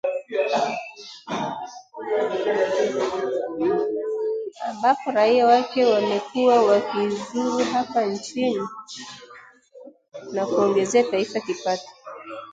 [4.67, 8.67] ambapo raia wake wamekuwa wakizuru hapa nchini
[10.31, 11.89] na kuongezea taifa kipato